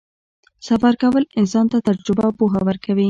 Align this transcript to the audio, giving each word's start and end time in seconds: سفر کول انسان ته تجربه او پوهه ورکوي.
سفر 0.67 0.93
کول 1.01 1.23
انسان 1.39 1.65
ته 1.71 1.77
تجربه 1.87 2.23
او 2.27 2.33
پوهه 2.39 2.59
ورکوي. 2.67 2.99